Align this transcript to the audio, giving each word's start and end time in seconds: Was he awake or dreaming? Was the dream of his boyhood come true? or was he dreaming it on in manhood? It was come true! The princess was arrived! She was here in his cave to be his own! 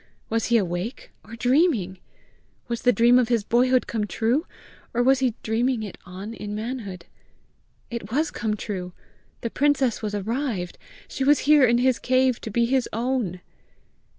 Was 0.31 0.47
he 0.47 0.57
awake 0.57 1.11
or 1.23 1.35
dreaming? 1.35 1.99
Was 2.67 2.81
the 2.81 2.91
dream 2.91 3.19
of 3.19 3.27
his 3.27 3.43
boyhood 3.43 3.85
come 3.85 4.07
true? 4.07 4.47
or 4.95 5.03
was 5.03 5.19
he 5.19 5.35
dreaming 5.43 5.83
it 5.83 5.99
on 6.07 6.33
in 6.33 6.55
manhood? 6.55 7.05
It 7.91 8.09
was 8.11 8.31
come 8.31 8.57
true! 8.57 8.93
The 9.41 9.51
princess 9.51 10.01
was 10.01 10.15
arrived! 10.15 10.79
She 11.07 11.23
was 11.23 11.41
here 11.41 11.67
in 11.67 11.77
his 11.77 11.99
cave 11.99 12.41
to 12.41 12.49
be 12.49 12.65
his 12.65 12.89
own! 12.91 13.41